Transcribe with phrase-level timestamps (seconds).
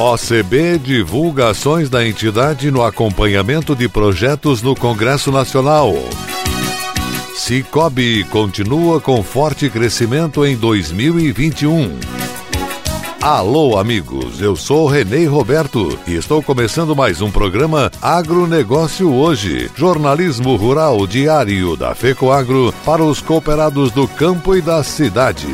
[0.00, 5.94] OCB divulga ações da entidade no acompanhamento de projetos no Congresso Nacional.
[7.36, 11.98] Cicobi continua com forte crescimento em 2021.
[13.20, 20.56] Alô, amigos, eu sou Renê Roberto e estou começando mais um programa Agronegócio Hoje, jornalismo
[20.56, 25.46] rural diário da FECOAGro para os cooperados do campo e da cidade.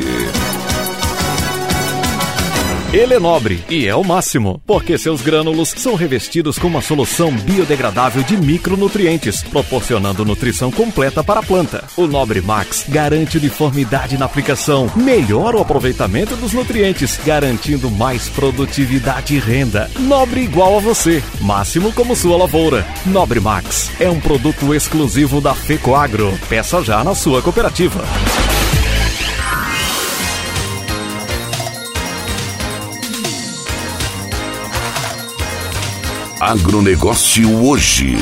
[2.93, 7.33] Ele é nobre e é o máximo, porque seus grânulos são revestidos com uma solução
[7.33, 11.83] biodegradável de micronutrientes, proporcionando nutrição completa para a planta.
[11.97, 19.35] O Nobre Max garante uniformidade na aplicação, melhora o aproveitamento dos nutrientes, garantindo mais produtividade
[19.35, 19.91] e renda.
[19.99, 22.87] Nobre igual a você, máximo como sua lavoura.
[23.05, 26.39] Nobre Max é um produto exclusivo da Fecoagro.
[26.47, 28.05] Peça já na sua cooperativa.
[36.39, 38.15] Agronegócio hoje.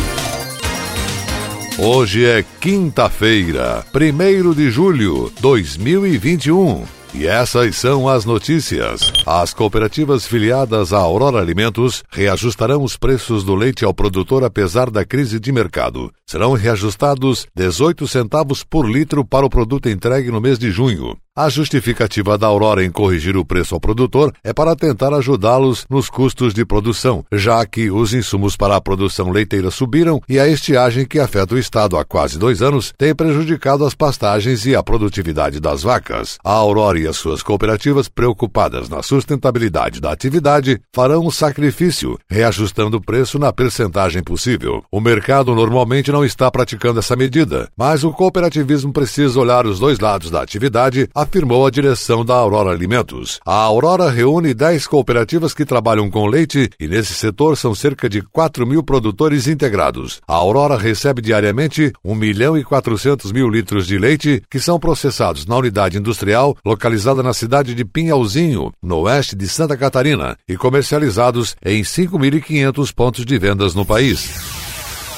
[1.78, 6.86] Hoje é quinta-feira, 1 de julho de 2021.
[7.14, 9.12] E essas são as notícias.
[9.26, 15.04] As cooperativas filiadas à Aurora Alimentos reajustarão os preços do leite ao produtor apesar da
[15.04, 16.10] crise de mercado.
[16.26, 21.18] Serão reajustados 18 centavos por litro para o produto entregue no mês de junho.
[21.38, 26.10] A justificativa da Aurora em corrigir o preço ao produtor é para tentar ajudá-los nos
[26.10, 31.06] custos de produção, já que os insumos para a produção leiteira subiram e a estiagem
[31.06, 35.60] que afeta o estado há quase dois anos tem prejudicado as pastagens e a produtividade
[35.60, 36.38] das vacas.
[36.42, 42.96] A Aurora e as suas cooperativas, preocupadas na sustentabilidade da atividade, farão um sacrifício, reajustando
[42.96, 44.86] o preço na percentagem possível.
[44.90, 50.00] O mercado normalmente não está praticando essa medida, mas o cooperativismo precisa olhar os dois
[50.00, 53.40] lados da atividade afirmou a direção da Aurora Alimentos.
[53.46, 58.22] A Aurora reúne 10 cooperativas que trabalham com leite e nesse setor são cerca de
[58.22, 60.22] 4 mil produtores integrados.
[60.28, 65.46] A Aurora recebe diariamente 1 milhão e 400 mil litros de leite que são processados
[65.46, 71.56] na unidade industrial localizada na cidade de Pinhalzinho, no oeste de Santa Catarina, e comercializados
[71.66, 74.65] em 5.500 pontos de vendas no país.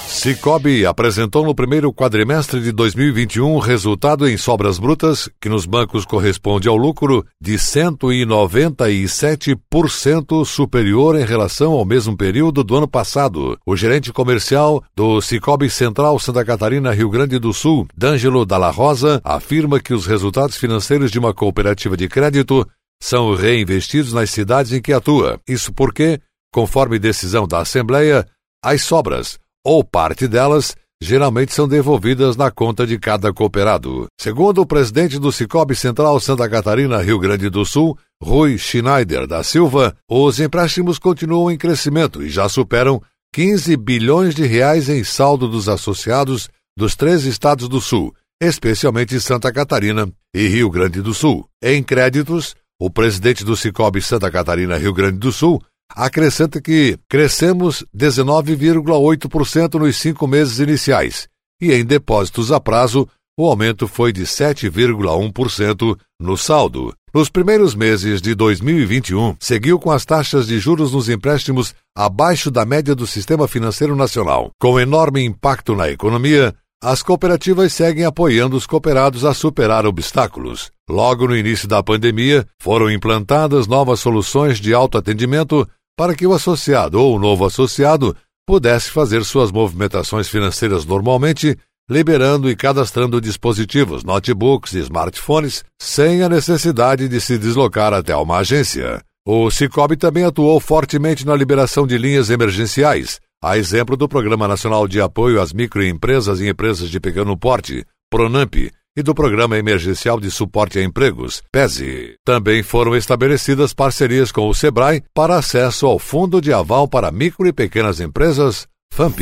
[0.07, 6.69] Cicobi apresentou no primeiro quadrimestre de 2021 resultado em sobras brutas que nos bancos corresponde
[6.69, 13.59] ao lucro de 197% superior em relação ao mesmo período do ano passado.
[13.65, 19.19] O gerente comercial do Cicobi Central Santa Catarina, Rio Grande do Sul, D'Angelo Dalla Rosa,
[19.25, 22.65] afirma que os resultados financeiros de uma cooperativa de crédito
[22.99, 25.37] são reinvestidos nas cidades em que atua.
[25.47, 26.19] Isso porque,
[26.51, 28.25] conforme decisão da Assembleia,
[28.63, 34.07] as sobras ou parte delas, geralmente são devolvidas na conta de cada cooperado.
[34.17, 39.43] Segundo o presidente do Cicobi Central Santa Catarina, Rio Grande do Sul, Rui Schneider da
[39.43, 43.01] Silva, os empréstimos continuam em crescimento e já superam
[43.33, 46.47] 15 bilhões de reais em saldo dos associados
[46.77, 51.45] dos três estados do Sul, especialmente Santa Catarina e Rio Grande do Sul.
[51.61, 57.85] Em créditos, o presidente do Cicobi Santa Catarina, Rio Grande do Sul, acrescenta que crescemos
[57.95, 61.27] 19,8% nos cinco meses iniciais
[61.61, 63.07] e em depósitos a prazo
[63.39, 66.93] o aumento foi de 7,1% no saldo.
[67.13, 72.65] Nos primeiros meses de 2021, seguiu com as taxas de juros nos empréstimos abaixo da
[72.65, 74.51] média do sistema financeiro nacional.
[74.59, 80.71] Com enorme impacto na economia, as cooperativas seguem apoiando os cooperados a superar obstáculos.
[80.89, 85.67] Logo no início da pandemia, foram implantadas novas soluções de autoatendimento
[85.97, 88.15] para que o associado ou o novo associado
[88.45, 91.57] pudesse fazer suas movimentações financeiras normalmente,
[91.89, 98.37] liberando e cadastrando dispositivos, notebooks e smartphones sem a necessidade de se deslocar até uma
[98.37, 99.01] agência.
[99.25, 104.87] O Cicobi também atuou fortemente na liberação de linhas emergenciais, a exemplo do Programa Nacional
[104.87, 110.31] de Apoio às Microempresas e Empresas de Pequeno Porte, PRONAMP, e do Programa Emergencial de
[110.31, 112.15] Suporte a Empregos, PESE.
[112.25, 117.47] Também foram estabelecidas parcerias com o SEBRAE para acesso ao Fundo de Aval para Micro
[117.47, 119.21] e Pequenas Empresas, FAMP.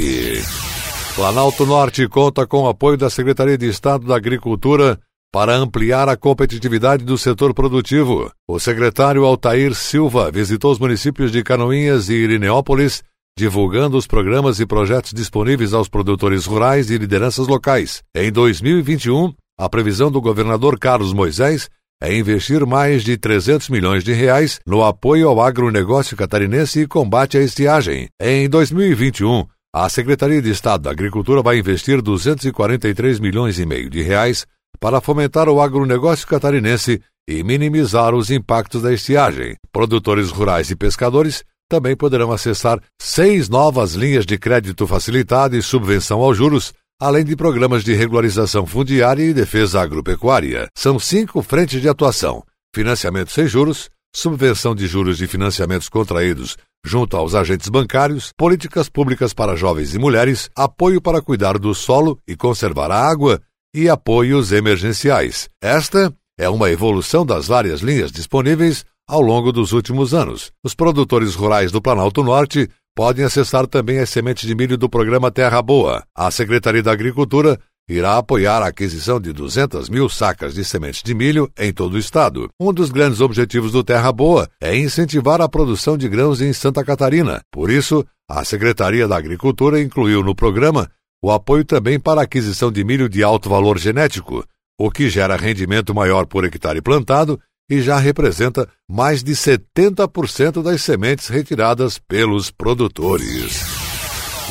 [1.13, 4.98] Planalto Norte conta com o apoio da Secretaria de Estado da Agricultura
[5.30, 8.31] para ampliar a competitividade do setor produtivo.
[8.48, 13.04] O secretário Altair Silva visitou os municípios de Canoinhas e Irineópolis,
[13.38, 18.01] divulgando os programas e projetos disponíveis aos produtores rurais e lideranças locais.
[18.16, 21.69] Em 2021, a previsão do governador Carlos Moisés
[22.02, 27.38] é investir mais de 300 milhões de reais no apoio ao agronegócio catarinense e combate
[27.38, 28.10] à estiagem.
[28.22, 34.02] Em 2021, a Secretaria de Estado da Agricultura vai investir 243 milhões e meio de
[34.02, 34.46] reais
[34.78, 39.56] para fomentar o agronegócio catarinense e minimizar os impactos da estiagem.
[39.72, 46.22] Produtores rurais e pescadores também poderão acessar seis novas linhas de crédito facilitado e subvenção
[46.22, 50.68] aos juros, além de programas de regularização fundiária e defesa agropecuária.
[50.75, 52.44] São cinco frentes de atuação:
[52.74, 59.33] financiamento sem juros, subvenção de juros de financiamentos contraídos junto aos agentes bancários, políticas públicas
[59.33, 63.41] para jovens e mulheres, apoio para cuidar do solo e conservar a água
[63.74, 65.50] e apoios emergenciais.
[65.62, 70.51] Esta é uma evolução das várias linhas disponíveis ao longo dos últimos anos.
[70.63, 75.30] Os produtores rurais do Planalto Norte podem acessar também as sementes de milho do programa
[75.30, 76.03] Terra Boa.
[76.15, 77.59] A Secretaria da Agricultura
[77.89, 82.00] irá apoiar a aquisição de 200 mil sacas de sementes de milho em todo o
[82.00, 82.50] estado.
[82.59, 86.83] Um dos grandes objetivos do Terra Boa é incentivar a produção de grãos em Santa
[86.86, 87.42] Catarina.
[87.51, 90.89] Por isso, a Secretaria da Agricultura incluiu no programa
[91.21, 94.45] o apoio também para a aquisição de milho de alto valor genético,
[94.80, 97.39] o que gera rendimento maior por hectare plantado
[97.69, 103.63] e já representa mais de 70% das sementes retiradas pelos produtores.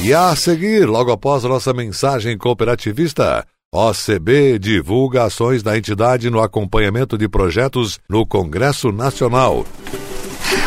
[0.02, 6.40] E a seguir, logo após a nossa mensagem cooperativista, OCB divulga ações da entidade no
[6.40, 9.64] acompanhamento de projetos no Congresso Nacional.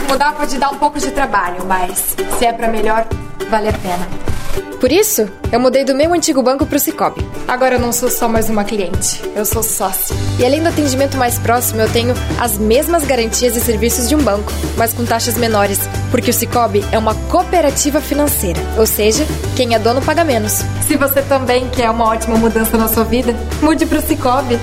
[0.09, 3.07] Mudar pode dar um pouco de trabalho, mas se é para melhor,
[3.49, 4.36] vale a pena.
[4.79, 7.25] Por isso, eu mudei do meu antigo banco para o Cicobi.
[7.47, 10.15] Agora eu não sou só mais uma cliente, eu sou sócio.
[10.39, 14.19] E além do atendimento mais próximo, eu tenho as mesmas garantias e serviços de um
[14.19, 15.79] banco, mas com taxas menores,
[16.11, 19.25] porque o Cicobi é uma cooperativa financeira, ou seja,
[19.55, 20.63] quem é dono paga menos.
[20.87, 24.59] Se você também quer uma ótima mudança na sua vida, mude para o Cicobi.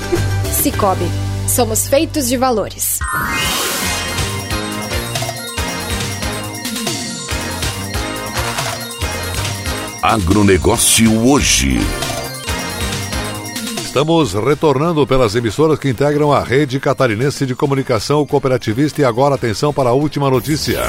[0.62, 1.08] Cicobi,
[1.46, 2.98] somos feitos de valores.
[10.02, 11.76] Agronegócio hoje.
[13.82, 19.74] Estamos retornando pelas emissoras que integram a rede catarinense de comunicação cooperativista e agora atenção
[19.74, 20.82] para a última notícia.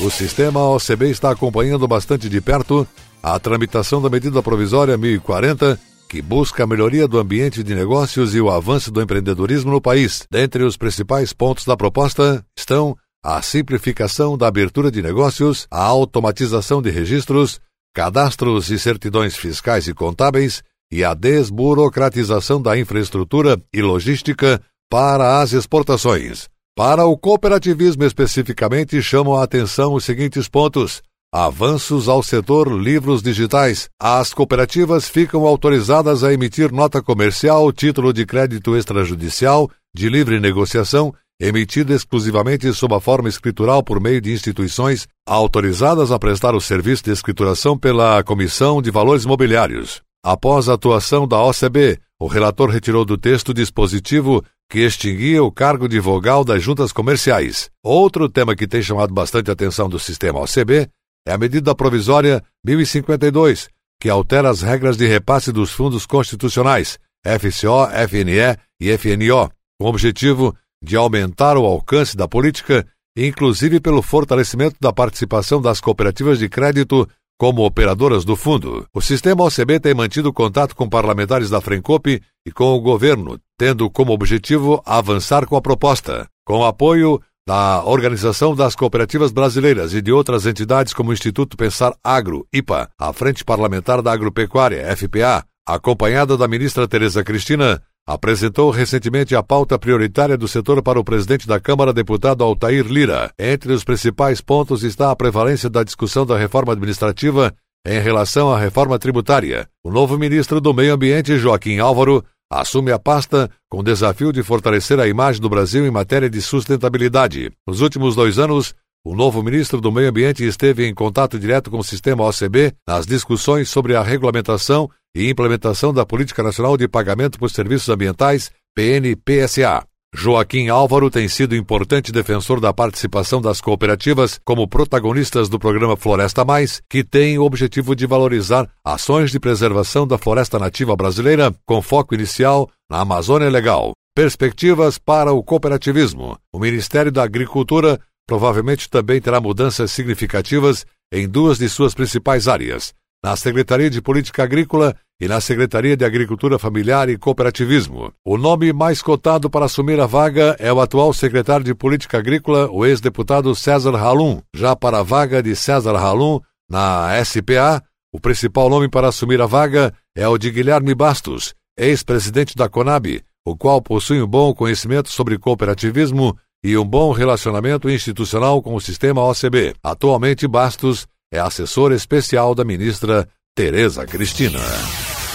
[0.00, 2.84] O sistema OCB está acompanhando bastante de perto
[3.22, 5.78] a tramitação da medida provisória 1040,
[6.08, 10.26] que busca a melhoria do ambiente de negócios e o avanço do empreendedorismo no país.
[10.28, 16.82] Dentre os principais pontos da proposta estão a simplificação da abertura de negócios, a automatização
[16.82, 17.60] de registros,
[17.94, 24.60] cadastros e certidões fiscais e contábeis e a desburocratização da infraestrutura e logística
[24.90, 26.48] para as exportações.
[26.76, 33.88] Para o cooperativismo especificamente, chamam a atenção os seguintes pontos: avanços ao setor livros digitais.
[34.00, 41.14] As cooperativas ficam autorizadas a emitir nota comercial, título de crédito extrajudicial, de livre negociação
[41.40, 47.04] emitida exclusivamente sob a forma escritural por meio de instituições autorizadas a prestar o serviço
[47.04, 50.02] de escrituração pela Comissão de Valores Mobiliários.
[50.22, 55.88] Após a atuação da OCB, o relator retirou do texto dispositivo que extinguia o cargo
[55.88, 57.70] de vogal das juntas comerciais.
[57.82, 60.88] Outro tema que tem chamado bastante atenção do sistema OCB
[61.26, 67.88] é a medida provisória 1052, que altera as regras de repasse dos fundos constitucionais, FCO,
[68.08, 74.76] FNE e FNO, com o objetivo de aumentar o alcance da política, inclusive pelo fortalecimento
[74.80, 77.08] da participação das cooperativas de crédito
[77.38, 78.86] como operadoras do fundo.
[78.94, 83.88] O sistema OCB tem mantido contato com parlamentares da Frencope e com o governo, tendo
[83.88, 86.28] como objetivo avançar com a proposta.
[86.44, 91.94] Com apoio da Organização das Cooperativas Brasileiras e de outras entidades como o Instituto Pensar
[92.04, 99.36] Agro, IPA, a Frente Parlamentar da Agropecuária, FPA, acompanhada da ministra Tereza Cristina, apresentou recentemente
[99.36, 103.32] a pauta prioritária do setor para o presidente da Câmara, deputado Altair Lira.
[103.38, 107.54] Entre os principais pontos está a prevalência da discussão da reforma administrativa
[107.86, 109.68] em relação à reforma tributária.
[109.84, 114.42] O novo ministro do Meio Ambiente, Joaquim Álvaro, assume a pasta com o desafio de
[114.42, 117.52] fortalecer a imagem do Brasil em matéria de sustentabilidade.
[117.64, 118.74] Nos últimos dois anos,
[119.04, 123.06] o novo ministro do Meio Ambiente esteve em contato direto com o sistema OCB nas
[123.06, 129.84] discussões sobre a regulamentação e implementação da Política Nacional de Pagamento por Serviços Ambientais, PNPSA.
[130.12, 136.44] Joaquim Álvaro tem sido importante defensor da participação das cooperativas como protagonistas do programa Floresta
[136.44, 141.80] Mais, que tem o objetivo de valorizar ações de preservação da floresta nativa brasileira, com
[141.80, 143.92] foco inicial na Amazônia Legal.
[144.12, 146.36] Perspectivas para o cooperativismo.
[146.52, 152.92] O Ministério da Agricultura provavelmente também terá mudanças significativas em duas de suas principais áreas:
[153.22, 158.12] na Secretaria de Política Agrícola e na Secretaria de Agricultura Familiar e Cooperativismo.
[158.24, 162.70] O nome mais cotado para assumir a vaga é o atual secretário de Política Agrícola,
[162.70, 164.40] o ex-deputado César Halum.
[164.54, 169.46] Já para a vaga de César Halum, na SPA, o principal nome para assumir a
[169.46, 175.10] vaga é o de Guilherme Bastos, ex-presidente da Conab, o qual possui um bom conhecimento
[175.10, 179.74] sobre cooperativismo e um bom relacionamento institucional com o sistema OCB.
[179.82, 184.58] Atualmente, Bastos é assessor especial da ministra Tereza Cristina.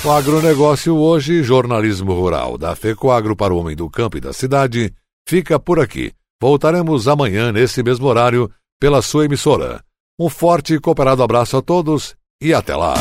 [0.04, 4.94] O agronegócio hoje, jornalismo rural da FECOAGro para o homem do campo e da cidade,
[5.28, 6.12] fica por aqui.
[6.42, 9.82] Voltaremos amanhã nesse mesmo horário pela sua emissora.
[10.20, 12.94] Um forte e cooperado abraço a todos e até lá.